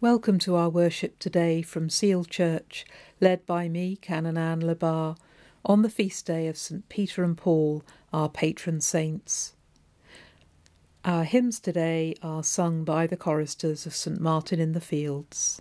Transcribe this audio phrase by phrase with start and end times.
[0.00, 2.86] Welcome to our worship today from Seal Church,
[3.20, 5.16] led by me, Canon Anne Le Bas,
[5.64, 6.88] on the feast day of St.
[6.88, 7.82] Peter and Paul,
[8.12, 9.54] our patron saints.
[11.04, 14.20] Our hymns today are sung by the choristers of St.
[14.20, 15.60] Martin in the Fields.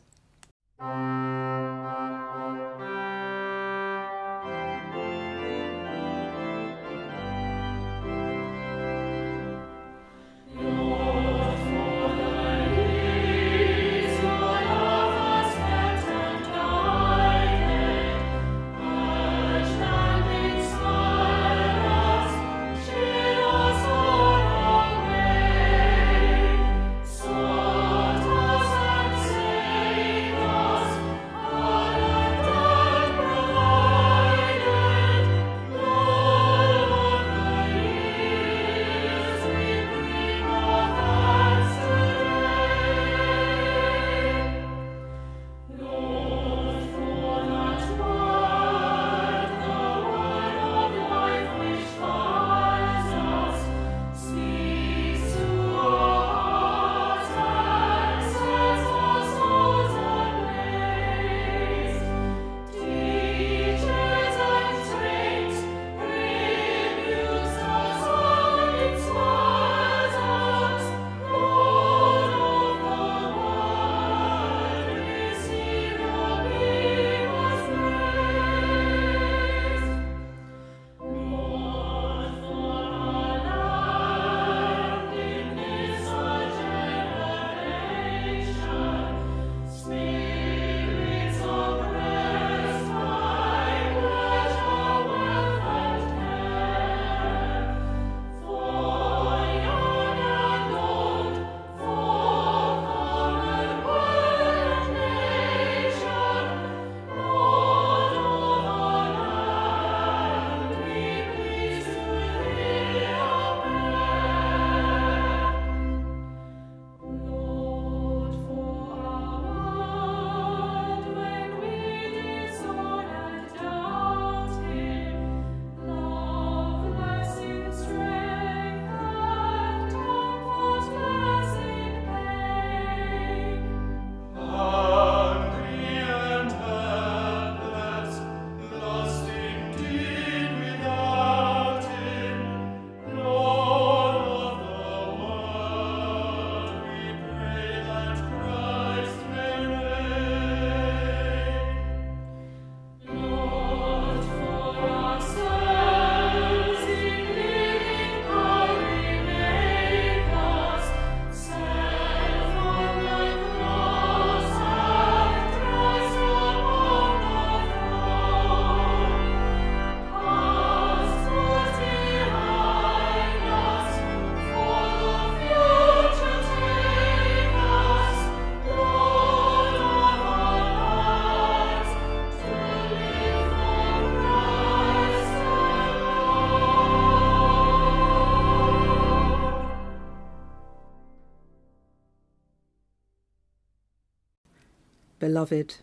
[195.37, 195.75] Beloved,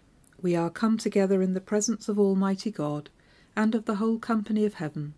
[0.42, 3.08] we are come together in the presence of Almighty God
[3.54, 5.14] and of the whole company of heaven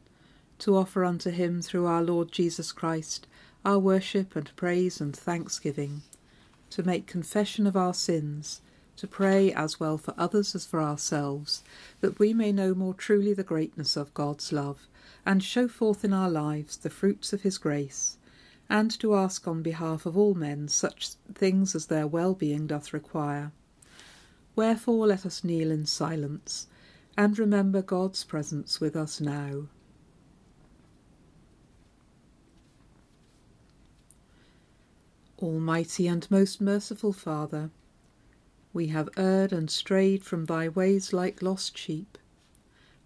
[0.58, 3.26] to offer unto him through our Lord Jesus Christ
[3.64, 6.02] our worship and praise and thanksgiving,
[6.68, 8.60] to make confession of our sins,
[8.98, 11.64] to pray as well for others as for ourselves,
[12.02, 14.86] that we may know more truly the greatness of God's love,
[15.24, 18.18] and show forth in our lives the fruits of his grace,
[18.68, 23.50] and to ask on behalf of all men such things as their well-being doth require
[24.56, 26.66] Wherefore let us kneel in silence
[27.14, 29.68] and remember God's presence with us now.
[35.38, 37.68] Almighty and most merciful Father,
[38.72, 42.16] we have erred and strayed from thy ways like lost sheep.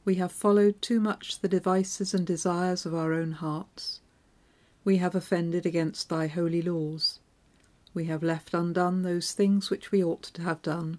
[0.05, 4.01] We have followed too much the devices and desires of our own hearts.
[4.85, 7.19] We have offended against thy holy laws.
[7.93, 10.99] We have left undone those things which we ought to have done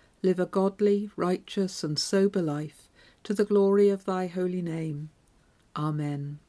[0.23, 2.89] live a godly, righteous, and sober life,
[3.23, 5.09] to the glory of thy holy name.
[5.75, 6.39] Amen.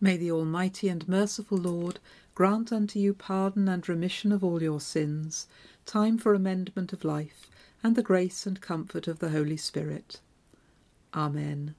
[0.00, 2.00] May the Almighty and merciful Lord
[2.34, 5.46] grant unto you pardon and remission of all your sins,
[5.84, 7.50] time for amendment of life,
[7.82, 10.20] and the grace and comfort of the Holy Spirit.
[11.14, 11.74] Amen.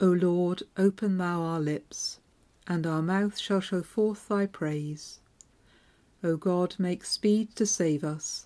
[0.00, 2.18] O Lord, open thou our lips,
[2.66, 5.20] and our mouth shall show forth thy praise.
[6.24, 8.45] O God, make speed to save us.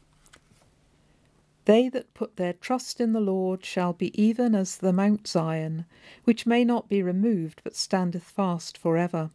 [1.65, 5.85] They that put their trust in the Lord shall be even as the Mount Zion,
[6.23, 9.29] which may not be removed, but standeth fast for ever.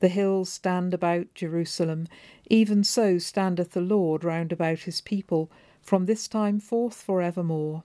[0.00, 2.06] The hills stand about Jerusalem,
[2.48, 5.50] even so standeth the Lord round about his people,
[5.82, 7.82] from this time forth for evermore.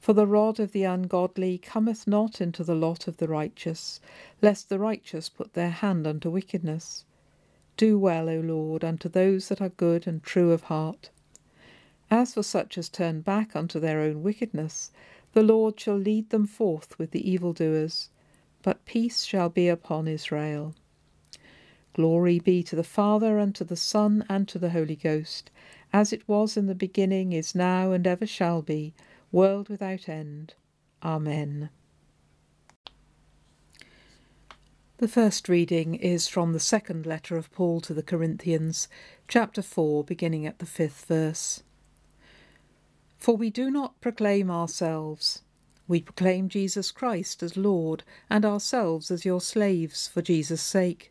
[0.00, 4.00] For the rod of the ungodly cometh not into the lot of the righteous,
[4.40, 7.04] lest the righteous put their hand unto wickedness.
[7.76, 11.10] Do well, O Lord, unto those that are good and true of heart.
[12.10, 14.92] As for such as turn back unto their own wickedness,
[15.32, 18.10] the Lord shall lead them forth with the evildoers,
[18.62, 20.74] but peace shall be upon Israel.
[21.94, 25.50] Glory be to the Father, and to the Son, and to the Holy Ghost,
[25.92, 28.94] as it was in the beginning, is now, and ever shall be,
[29.32, 30.54] world without end.
[31.02, 31.70] Amen.
[34.98, 38.88] The first reading is from the second letter of Paul to the Corinthians,
[39.28, 41.62] chapter 4, beginning at the fifth verse.
[43.26, 45.42] For we do not proclaim ourselves.
[45.88, 51.10] We proclaim Jesus Christ as Lord, and ourselves as your slaves for Jesus' sake.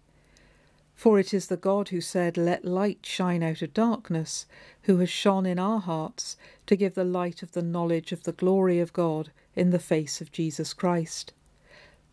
[0.94, 4.46] For it is the God who said, Let light shine out of darkness,
[4.84, 8.32] who has shone in our hearts to give the light of the knowledge of the
[8.32, 11.34] glory of God in the face of Jesus Christ.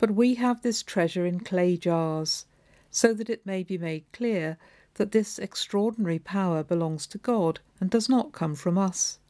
[0.01, 2.45] But we have this treasure in clay jars,
[2.91, 4.59] so that it may be made clear
[4.95, 9.21] that this extraordinary power belongs to God and does not come from us.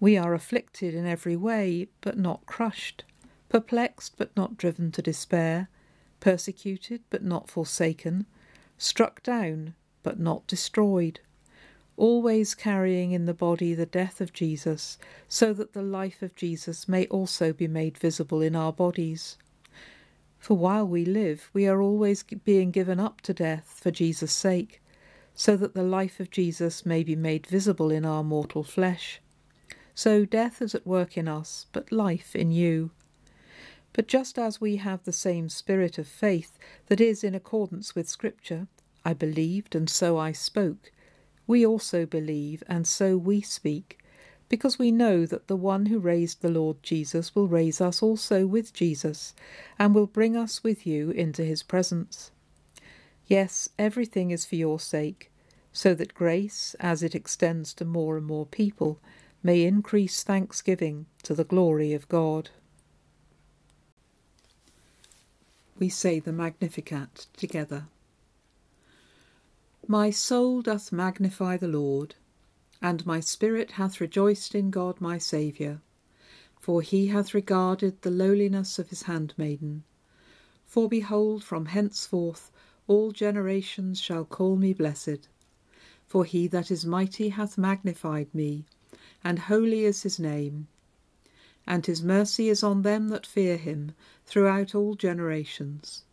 [0.00, 3.04] We are afflicted in every way, but not crushed,
[3.50, 5.68] perplexed, but not driven to despair,
[6.20, 8.24] persecuted, but not forsaken,
[8.78, 11.20] struck down, but not destroyed,
[11.98, 14.96] always carrying in the body the death of Jesus,
[15.28, 19.36] so that the life of Jesus may also be made visible in our bodies.
[20.38, 24.80] For while we live, we are always being given up to death for Jesus' sake,
[25.34, 29.20] so that the life of Jesus may be made visible in our mortal flesh.
[30.02, 32.90] So death is at work in us, but life in you.
[33.92, 38.08] But just as we have the same spirit of faith that is in accordance with
[38.08, 38.66] Scripture,
[39.04, 40.90] I believed and so I spoke,
[41.46, 43.98] we also believe and so we speak,
[44.48, 48.46] because we know that the one who raised the Lord Jesus will raise us also
[48.46, 49.34] with Jesus,
[49.78, 52.30] and will bring us with you into his presence.
[53.26, 55.30] Yes, everything is for your sake,
[55.74, 58.98] so that grace, as it extends to more and more people,
[59.42, 62.50] may increase thanksgiving to the glory of God.
[65.78, 67.86] We say the Magnificat together.
[69.86, 72.14] My soul doth magnify the Lord,
[72.82, 75.80] and my spirit hath rejoiced in God my Saviour,
[76.60, 79.84] for he hath regarded the lowliness of his handmaiden.
[80.66, 82.50] For behold, from henceforth
[82.86, 85.28] all generations shall call me blessed.
[86.06, 88.66] For he that is mighty hath magnified me,
[89.22, 90.68] and holy is his name.
[91.66, 93.92] And his mercy is on them that fear him
[94.24, 96.04] throughout all generations.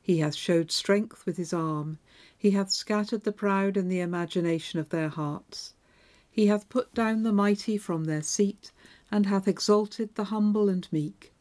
[0.00, 1.98] He hath showed strength with his arm,
[2.36, 5.74] he hath scattered the proud in the imagination of their hearts.
[6.30, 8.70] He hath put down the mighty from their seat,
[9.10, 11.32] and hath exalted the humble and meek.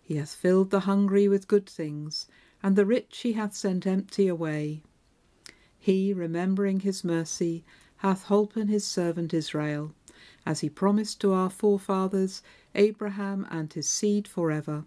[0.00, 2.26] He hath filled the hungry with good things,
[2.62, 4.82] and the rich he hath sent empty away.
[5.78, 7.64] He, remembering his mercy,
[8.02, 9.94] hath holpen his servant Israel,
[10.44, 12.42] as he promised to our forefathers,
[12.74, 14.84] Abraham and his seed for ever.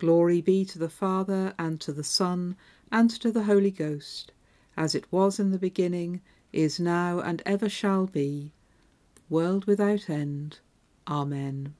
[0.00, 2.56] Glory be to the Father, and to the Son,
[2.90, 4.32] and to the Holy Ghost,
[4.76, 6.20] as it was in the beginning,
[6.52, 8.50] is now, and ever shall be,
[9.30, 10.58] world without end.
[11.06, 11.74] Amen.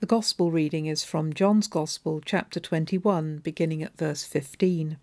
[0.00, 4.98] The Gospel reading is from John's Gospel, chapter 21, beginning at verse 15.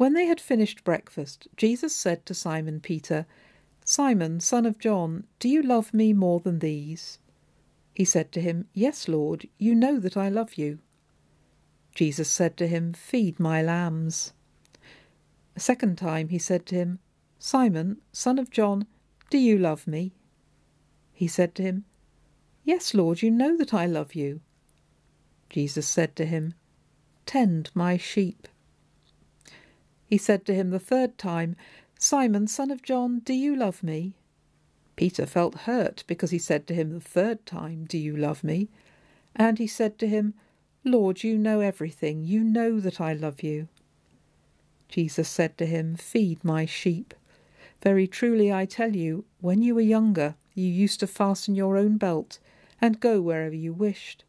[0.00, 3.26] When they had finished breakfast, Jesus said to Simon Peter,
[3.84, 7.18] Simon, son of John, do you love me more than these?
[7.94, 10.78] He said to him, Yes, Lord, you know that I love you.
[11.94, 14.32] Jesus said to him, Feed my lambs.
[15.54, 16.98] A second time he said to him,
[17.38, 18.86] Simon, son of John,
[19.28, 20.14] do you love me?
[21.12, 21.84] He said to him,
[22.64, 24.40] Yes, Lord, you know that I love you.
[25.50, 26.54] Jesus said to him,
[27.26, 28.48] Tend my sheep.
[30.10, 31.54] He said to him the third time,
[31.96, 34.14] Simon, son of John, do you love me?
[34.96, 38.68] Peter felt hurt because he said to him the third time, Do you love me?
[39.36, 40.34] And he said to him,
[40.82, 42.24] Lord, you know everything.
[42.24, 43.68] You know that I love you.
[44.88, 47.14] Jesus said to him, Feed my sheep.
[47.80, 51.98] Very truly I tell you, when you were younger, you used to fasten your own
[51.98, 52.40] belt
[52.80, 54.24] and go wherever you wished.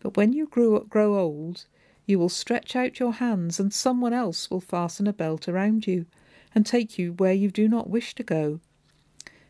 [0.00, 1.64] But when you grow, grow old,
[2.06, 6.06] you will stretch out your hands, and someone else will fasten a belt around you
[6.54, 8.60] and take you where you do not wish to go.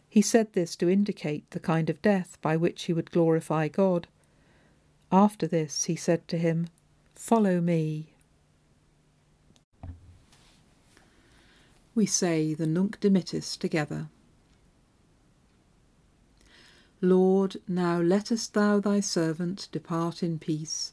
[0.08, 4.06] He said this to indicate the kind of death by which he would glorify God.
[5.10, 6.68] After this, he said to him,
[7.16, 8.12] Follow me.
[11.94, 14.08] We say the Nunc Dimittis together.
[17.00, 20.92] Lord, now lettest thou thy servant depart in peace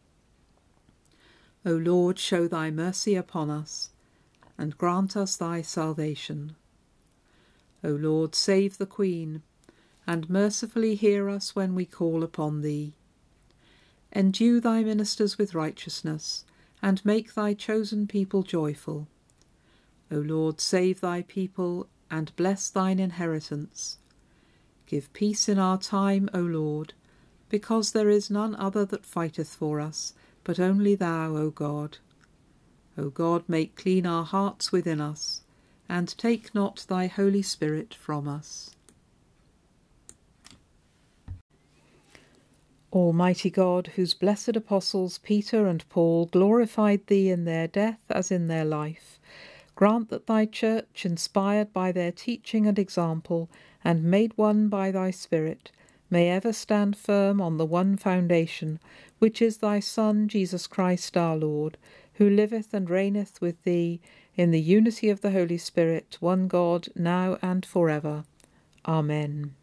[1.65, 3.91] O Lord, show thy mercy upon us,
[4.57, 6.55] and grant us thy salvation.
[7.83, 9.43] O Lord, save the Queen,
[10.07, 12.93] and mercifully hear us when we call upon thee.
[14.11, 16.45] Endue thy ministers with righteousness,
[16.81, 19.07] and make thy chosen people joyful.
[20.11, 23.99] O Lord, save thy people, and bless thine inheritance.
[24.87, 26.93] Give peace in our time, O Lord,
[27.49, 30.13] because there is none other that fighteth for us,
[30.43, 31.97] but only thou, O God.
[32.97, 35.41] O God, make clean our hearts within us,
[35.87, 38.75] and take not thy Holy Spirit from us.
[42.93, 48.47] Almighty God, whose blessed apostles Peter and Paul glorified thee in their death as in
[48.47, 49.17] their life,
[49.75, 53.49] grant that thy church, inspired by their teaching and example,
[53.83, 55.71] and made one by thy Spirit,
[56.09, 58.77] may ever stand firm on the one foundation,
[59.21, 61.77] which is thy Son, Jesus Christ our Lord,
[62.13, 64.01] who liveth and reigneth with thee
[64.35, 68.23] in the unity of the Holy Spirit, one God, now and for ever.
[68.87, 69.53] Amen.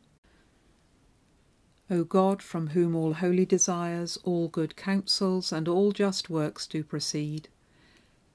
[1.91, 6.85] O God, from whom all holy desires, all good counsels, and all just works do
[6.85, 7.49] proceed,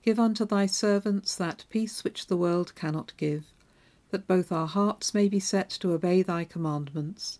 [0.04, 3.54] give unto thy servants that peace which the world cannot give,
[4.10, 7.40] that both our hearts may be set to obey thy commandments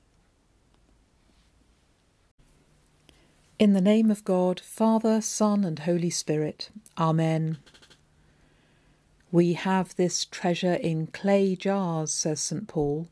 [3.61, 6.71] In the name of God, Father, Son, and Holy Spirit.
[6.97, 7.59] Amen.
[9.31, 12.67] We have this treasure in clay jars, says St.
[12.67, 13.07] Paul.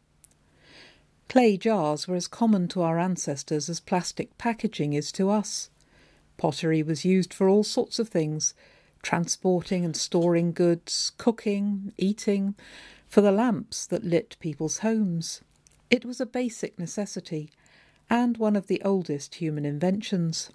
[1.28, 5.70] Clay jars were as common to our ancestors as plastic packaging is to us.
[6.36, 8.56] Pottery was used for all sorts of things
[9.04, 12.56] transporting and storing goods, cooking, eating,
[13.08, 15.42] for the lamps that lit people's homes.
[15.92, 17.52] It was a basic necessity
[18.10, 20.50] and one of the oldest human inventions.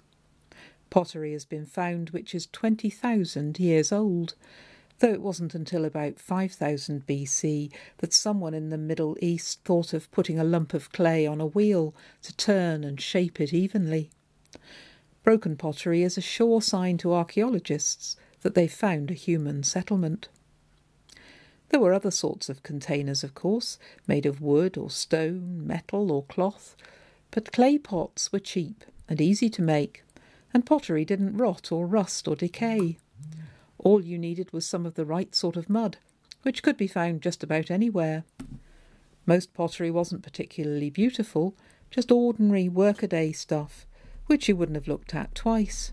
[0.89, 4.35] Pottery has been found which is 20,000 years old,
[4.99, 10.11] though it wasn't until about 5000 BC that someone in the Middle East thought of
[10.11, 14.09] putting a lump of clay on a wheel to turn and shape it evenly.
[15.23, 20.27] Broken pottery is a sure sign to archaeologists that they've found a human settlement.
[21.69, 26.23] There were other sorts of containers, of course, made of wood or stone, metal or
[26.23, 26.75] cloth,
[27.35, 30.05] but clay pots were cheap and easy to make,
[30.53, 32.97] and pottery didn't rot or rust or decay.
[33.77, 35.97] All you needed was some of the right sort of mud,
[36.43, 38.23] which could be found just about anywhere.
[39.25, 41.57] Most pottery wasn't particularly beautiful,
[41.91, 43.85] just ordinary workaday stuff,
[44.27, 45.91] which you wouldn't have looked at twice.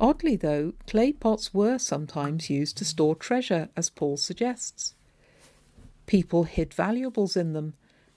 [0.00, 4.96] Oddly, though, clay pots were sometimes used to store treasure, as Paul suggests.
[6.06, 7.74] People hid valuables in them,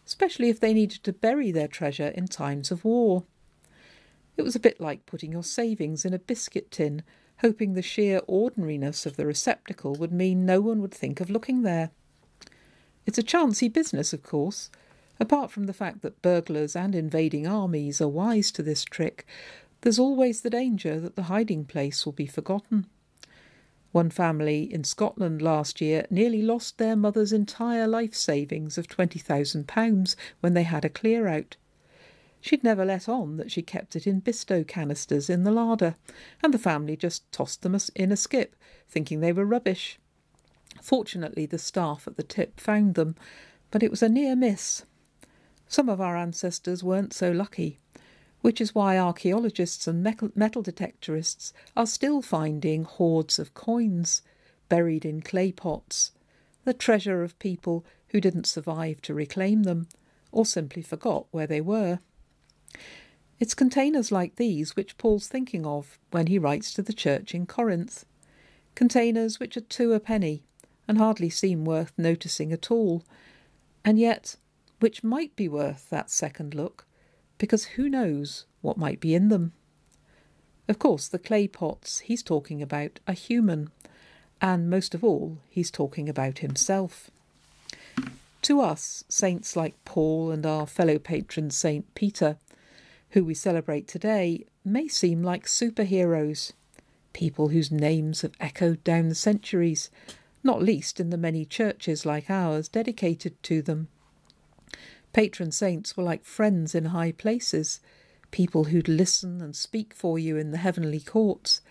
[0.09, 3.25] especially if they needed to bury their treasure in times of war.
[4.37, 7.03] It was a bit like putting your savings in a biscuit tin
[7.41, 11.61] hoping the sheer ordinariness of the receptacle would mean no one would think of looking
[11.61, 11.91] there.
[13.05, 14.71] It's a chancy business, of course.
[15.19, 19.27] Apart from the fact that burglars and invading armies are wise to this trick,
[19.81, 22.87] there's always the danger that the hiding place will be forgotten.
[23.91, 30.15] One family in Scotland last year nearly lost their mother's entire life savings of £20,000
[30.41, 31.57] when they had a clear out.
[32.41, 35.95] She'd never let on that she kept it in Bisto canisters in the larder,
[36.41, 38.55] and the family just tossed them in a skip,
[38.87, 39.99] thinking they were rubbish.
[40.81, 43.15] Fortunately, the staff at the tip found them,
[43.71, 44.83] but it was a near miss.
[45.67, 47.79] Some of our ancestors weren't so lucky,
[48.41, 54.21] which is why archaeologists and metal detectorists are still finding hoards of coins
[54.69, 56.11] buried in clay pots,
[56.63, 59.87] the treasure of people who didn't survive to reclaim them
[60.31, 61.99] or simply forgot where they were.
[63.39, 67.45] It's containers like these which Paul's thinking of when he writes to the church in
[67.45, 68.05] Corinth.
[68.75, 70.43] Containers which are two a penny
[70.87, 73.03] and hardly seem worth noticing at all,
[73.83, 74.35] and yet
[74.79, 76.85] which might be worth that second look,
[77.39, 79.53] because who knows what might be in them?
[80.67, 83.71] Of course, the clay pots he's talking about are human,
[84.39, 87.09] and most of all, he's talking about himself.
[88.43, 92.37] To us, saints like Paul and our fellow patron Saint Peter
[93.11, 96.53] who we celebrate today, may seem like superheroes,
[97.13, 99.89] people whose names have echoed down the centuries,
[100.43, 103.87] not least in the many churches like ours dedicated to them.
[105.13, 107.79] Patron saints were like friends in high places,
[108.31, 111.61] people who'd listen and speak for you in the heavenly courts,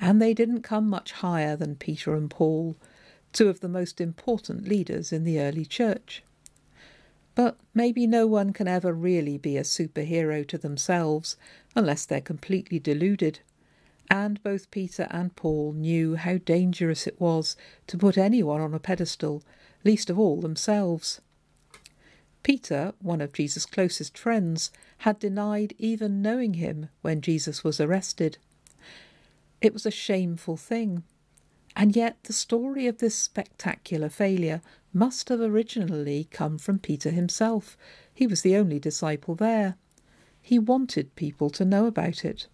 [0.00, 2.76] and they didn't come much higher than Peter and Paul,
[3.32, 6.22] two of the most important leaders in the early church.
[7.34, 11.36] But maybe no one can ever really be a superhero to themselves
[11.76, 13.40] unless they're completely deluded.
[14.10, 17.54] And both Peter and Paul knew how dangerous it was
[17.86, 19.44] to put anyone on a pedestal,
[19.84, 21.20] least of all themselves.
[22.42, 28.38] Peter, one of Jesus' closest friends, had denied even knowing him when Jesus was arrested.
[29.60, 31.02] It was a shameful thing.
[31.76, 37.76] And yet the story of this spectacular failure must have originally come from Peter himself.
[38.12, 39.76] He was the only disciple there.
[40.40, 42.46] He wanted people to know about it.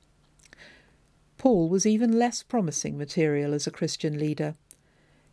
[1.39, 4.55] Paul was even less promising material as a Christian leader.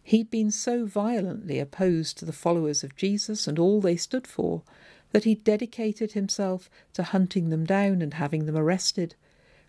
[0.03, 4.63] He'd been so violently opposed to the followers of Jesus and all they stood for
[5.11, 9.15] that he dedicated himself to hunting them down and having them arrested,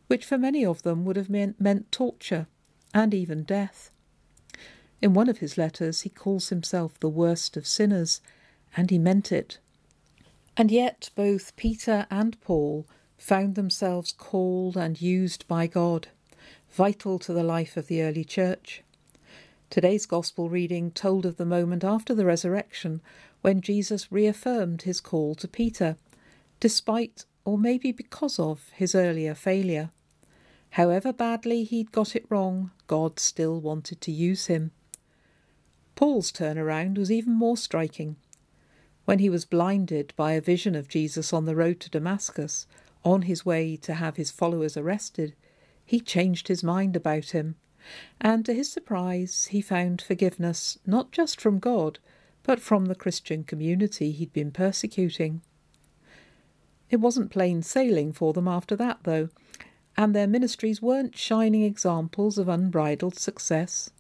[0.07, 2.47] which for many of them would have meant, meant torture
[2.95, 3.91] and even death.
[5.01, 8.21] In one of his letters, he calls himself the worst of sinners,
[8.77, 9.59] and he meant it.
[10.57, 12.87] And yet, both Peter and Paul
[13.19, 16.09] found themselves called and used by God,
[16.71, 18.83] vital to the life of the early church.
[19.73, 23.01] Today's Gospel reading told of the moment after the resurrection
[23.41, 25.97] when Jesus reaffirmed his call to Peter
[26.61, 29.89] despite or maybe because of his earlier failure.
[30.73, 34.73] However badly he'd got it wrong, God still wanted to use him.
[35.95, 38.17] Paul's turnaround was even more striking.
[39.07, 42.67] When he was blinded by a vision of Jesus on the road to Damascus,
[43.07, 45.35] on his way to have his followers arrested,
[45.83, 47.55] he changed his mind about him,
[48.21, 51.99] and to his surprise he found forgiveness not just from God,
[52.43, 55.43] but from the Christian community he'd been persecuting.
[56.91, 59.31] It wasn't plain sailing for them after that, though,
[59.97, 63.91] and their ministries weren't shining examples of unbridled success.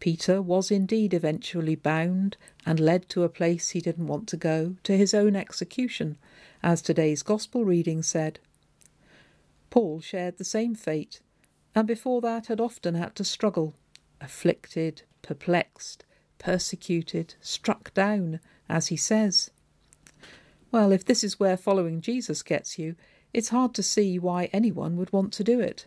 [0.00, 4.76] Peter was indeed eventually bound and led to a place he didn't want to go,
[4.82, 6.18] to his own execution,
[6.62, 8.38] as today's Gospel reading said.
[9.70, 11.20] Paul shared the same fate,
[11.74, 13.74] and before that had often had to struggle,
[14.20, 16.04] afflicted, perplexed,
[16.38, 19.50] persecuted, struck down, as he says.
[20.70, 22.96] Well, if this is where following Jesus gets you,
[23.32, 25.86] it's hard to see why anyone would want to do it.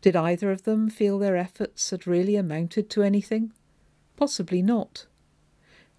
[0.00, 3.52] Did either of them feel their efforts had really amounted to anything?
[4.16, 5.06] Possibly not.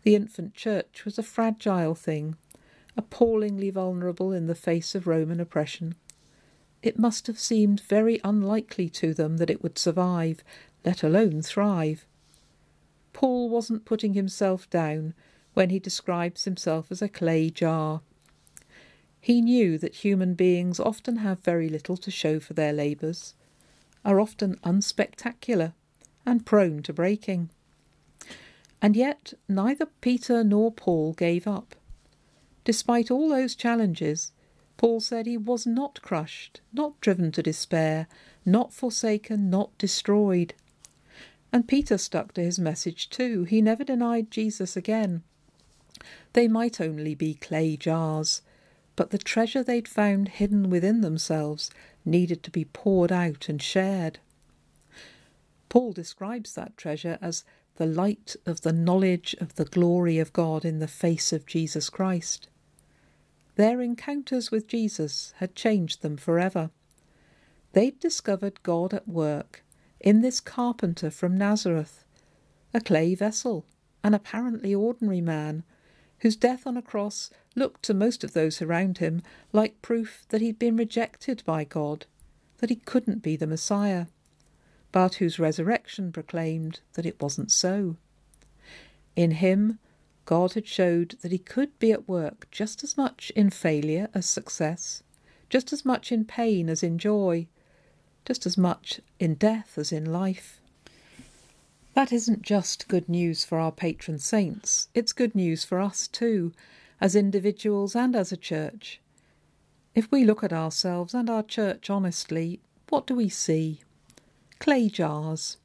[0.04, 2.38] The infant church was a fragile thing,
[2.96, 5.96] appallingly vulnerable in the face of Roman oppression.
[6.82, 10.44] It must have seemed very unlikely to them that it would survive,
[10.86, 12.06] let alone thrive.
[13.14, 15.14] Paul wasn't putting himself down
[15.54, 18.02] when he describes himself as a clay jar.
[19.20, 23.34] He knew that human beings often have very little to show for their labours,
[24.06, 25.74] are often unspectacular,
[26.26, 27.50] and prone to breaking.
[28.82, 31.76] And yet neither Peter nor Paul gave up.
[32.64, 34.32] Despite all those challenges,
[34.78, 38.08] Paul said he was not crushed, not driven to despair,
[38.46, 40.54] not forsaken, not destroyed.
[41.52, 43.44] And Peter stuck to his message too.
[43.44, 45.24] He never denied Jesus again.
[46.34, 48.42] They might only be clay jars,
[48.96, 51.72] but the treasure they'd found hidden within themselves
[52.06, 54.20] needed to be poured out and shared.
[55.70, 57.44] Paul describes that treasure as
[57.76, 61.90] the light of the knowledge of the glory of God in the face of Jesus
[61.90, 62.48] Christ.
[63.58, 66.70] Their encounters with Jesus had changed them forever.
[67.74, 69.64] They'd discovered God at work
[70.00, 72.06] in this carpenter from Nazareth,
[72.72, 73.66] a clay vessel,
[74.04, 75.64] an apparently ordinary man
[76.20, 80.42] whose death on a cross looked to most of those around him like proof that
[80.42, 82.06] he'd been rejected by God,
[82.60, 84.06] that he couldn't be the Messiah,
[84.92, 87.98] but whose resurrection proclaimed that it wasn't so.
[89.16, 89.80] In him,
[90.28, 94.26] God had showed that he could be at work just as much in failure as
[94.26, 95.02] success,
[95.50, 97.48] just as much in pain as in joy,
[98.26, 100.60] just as much in death as in life.
[101.94, 106.52] That isn't just good news for our patron saints, it's good news for us too,
[107.00, 109.00] as individuals and as a church.
[109.96, 112.60] If we look at ourselves and our church honestly,
[112.90, 113.80] what do we see?
[114.60, 115.56] Clay jars,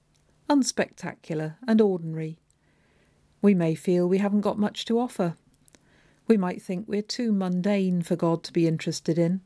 [0.49, 2.39] unspectacular and ordinary.
[3.43, 5.37] We may feel we haven't got much to offer.
[6.29, 9.41] We might think we're too mundane for God to be interested in,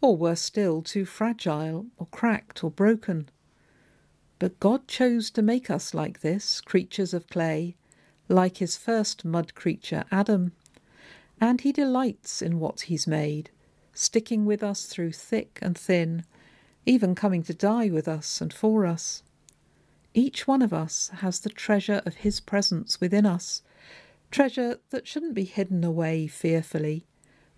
[0.00, 3.28] or worse still, too fragile, or cracked, or broken.
[4.38, 7.74] But God chose to make us like this, creatures of clay,
[8.28, 10.52] like his first mud creature, Adam.
[11.40, 13.50] And he delights in what he's made,
[13.92, 16.24] sticking with us through thick and thin,
[16.86, 19.23] even coming to die with us and for us.
[20.16, 23.62] Each one of us has the treasure of his presence within us,
[24.30, 27.04] treasure that shouldn't be hidden away fearfully,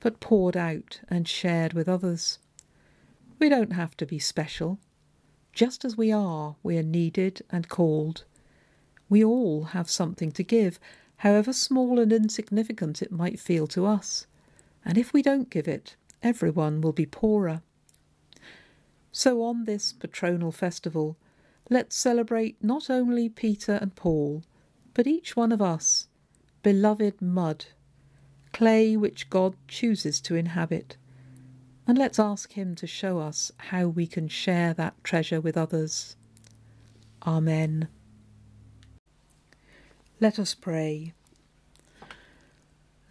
[0.01, 2.39] but poured out and shared with others.
[3.39, 4.79] We don't have to be special.
[5.53, 8.25] Just as we are, we are needed and called.
[9.11, 10.81] We all have something to give,
[11.19, 14.27] however small and insignificant it might feel to us.
[14.83, 17.61] And if we don't give it, everyone will be poorer.
[19.13, 21.19] So on this patronal festival,
[21.71, 24.43] let's celebrate not only Peter and Paul,
[24.95, 26.09] but each one of us,
[26.63, 27.67] beloved mud,
[28.53, 30.97] clay which God chooses to inhabit
[31.87, 36.17] and let's ask Him to show us how we can share that treasure with others.
[37.25, 37.89] Amen.
[40.19, 41.13] Let us pray.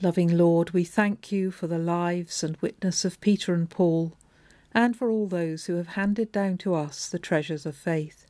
[0.01, 4.17] Loving Lord, we thank you for the lives and witness of Peter and Paul,
[4.73, 8.24] and for all those who have handed down to us the treasures of faith,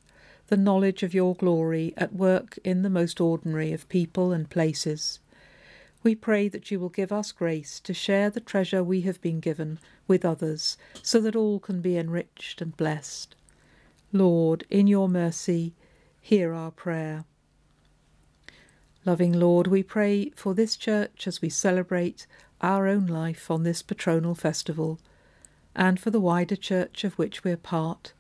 [0.48, 5.20] the knowledge of your glory at work in the most ordinary of people and places.
[6.04, 9.40] We pray that you will give us grace to share the treasure we have been
[9.40, 13.36] given with others, so that all can be enriched and blessed.
[14.14, 15.74] Lord, in your mercy,
[16.22, 17.26] hear our prayer.
[19.04, 22.28] Loving Lord, we pray for this church as we celebrate
[22.62, 25.00] our own life on this patronal festival,
[25.76, 28.14] and for the wider church of which we're part,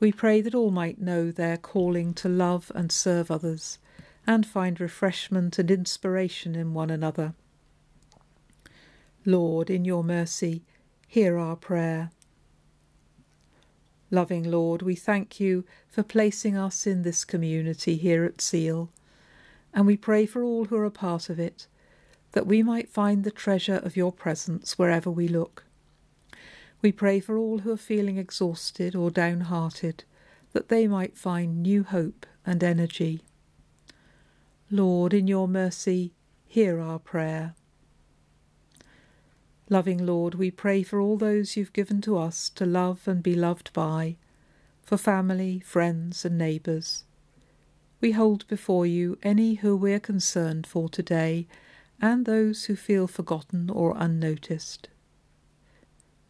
[0.00, 3.78] we pray that all might know their calling to love and serve others,
[4.26, 7.34] and find refreshment and inspiration in one another.
[9.26, 10.62] Lord, in your mercy,
[11.06, 12.10] hear our prayer.
[14.10, 18.90] Loving Lord, we thank you for placing us in this community here at Seal,
[19.74, 21.66] and we pray for all who are a part of it,
[22.32, 25.64] that we might find the treasure of your presence wherever we look.
[26.82, 30.04] We pray for all who are feeling exhausted or downhearted,
[30.52, 33.22] that they might find new hope and energy.
[34.70, 36.12] Lord, in your mercy,
[36.46, 37.54] hear our prayer.
[39.68, 43.34] Loving Lord, we pray for all those you've given to us to love and be
[43.34, 44.16] loved by,
[44.82, 47.04] for family, friends, and neighbours.
[48.00, 51.46] We hold before you any who we're concerned for today
[52.00, 54.88] and those who feel forgotten or unnoticed.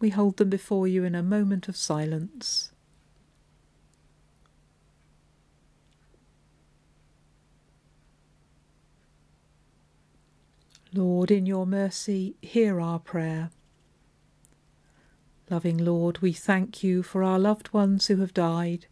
[0.01, 2.73] We hold them before you in a moment of silence.
[10.93, 13.51] Lord, in your mercy, hear our prayer.
[15.51, 18.87] Loving Lord, we thank you for our loved ones who have died,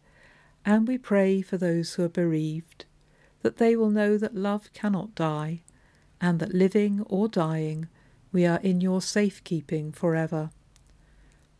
[0.65, 2.85] and we pray for those who are bereaved,
[3.41, 5.63] that they will know that love cannot die,
[6.21, 7.87] and that living or dying,
[8.31, 10.51] we are in your safekeeping forever.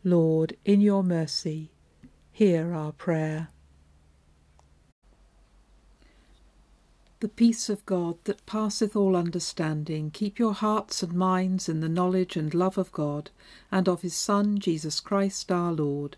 [0.02, 1.70] Lord, in your mercy,
[2.32, 3.48] hear our prayer.
[7.20, 11.88] The peace of God that passeth all understanding, keep your hearts and minds in the
[11.88, 13.30] knowledge and love of God
[13.70, 16.16] and of his Son, Jesus Christ our Lord.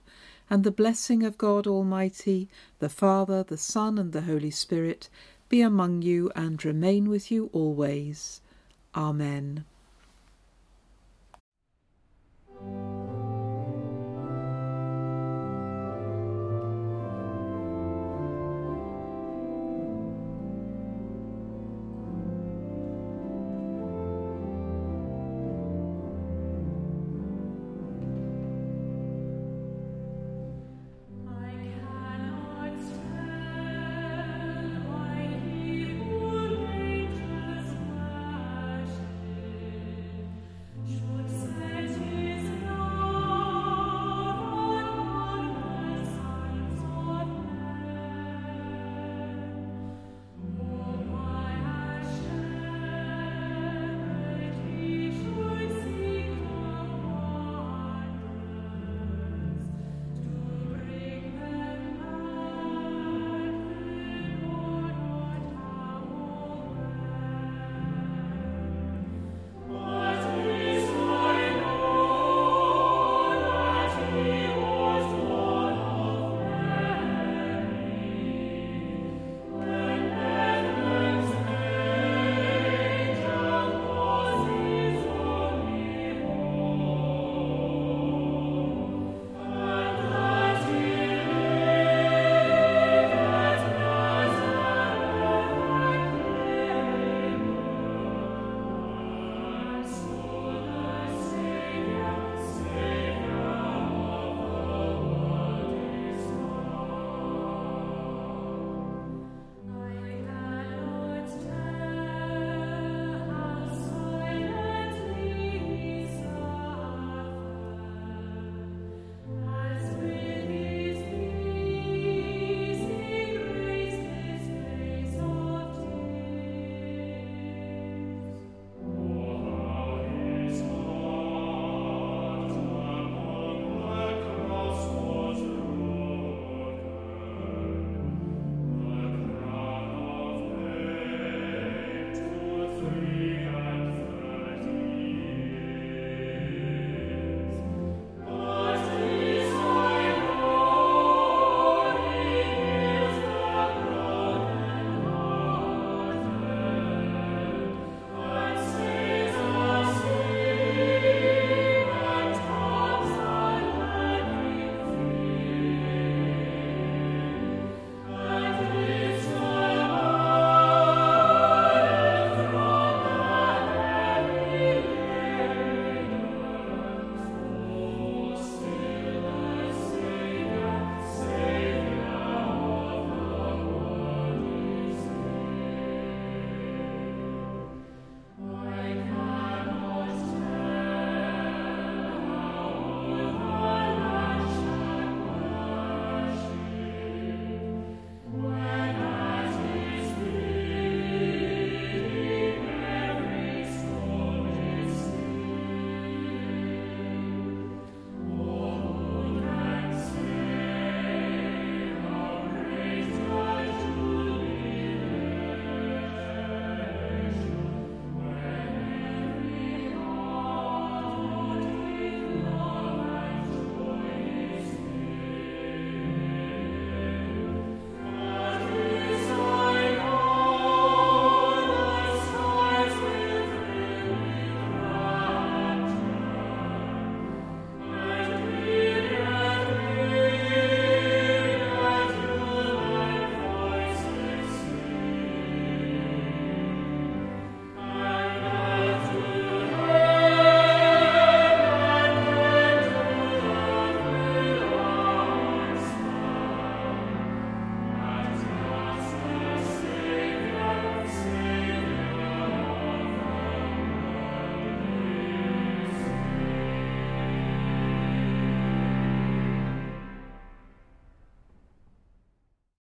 [0.48, 5.08] And the blessing of God Almighty, the Father, the Son, and the Holy Spirit
[5.48, 8.40] be among you and remain with you always.
[8.94, 9.64] Amen.